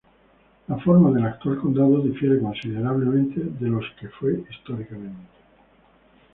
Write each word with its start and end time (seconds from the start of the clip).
La 0.67 0.77
forma 0.79 1.11
del 1.11 1.25
actual 1.27 1.59
condado 1.59 2.01
difiere 2.01 2.41
considerablemente 2.41 3.39
de 3.39 3.69
lo 3.69 3.81
que 3.99 4.07
fue 4.09 4.43
históricamente. 4.49 5.27